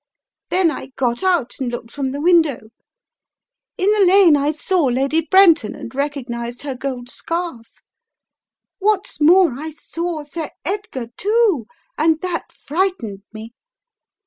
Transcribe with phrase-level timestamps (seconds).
[0.49, 2.71] Then I got out and looked from the window.
[3.77, 7.69] In the lane I saw Lady Brenton and recognized her gold scarf.
[8.79, 11.67] What's more I saw Sir Edgar, too,
[11.99, 13.53] and that frightened me!